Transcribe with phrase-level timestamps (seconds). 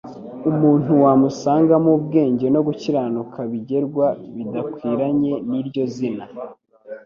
[0.49, 6.25] Umuntu wamusangamo ubwenge no gukiranuka bigerwa bidakwiranye n'iryo zina.